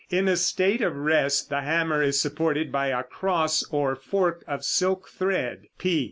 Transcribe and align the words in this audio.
In 0.09 0.27
a 0.27 0.35
state 0.35 0.81
of 0.81 0.95
rest 0.95 1.49
the 1.51 1.61
hammer 1.61 2.01
is 2.01 2.19
supported 2.19 2.71
by 2.71 2.87
a 2.87 3.03
cross 3.03 3.63
or 3.69 3.95
fork 3.95 4.43
of 4.47 4.65
silk 4.65 5.07
thread, 5.09 5.67
p. 5.77 5.99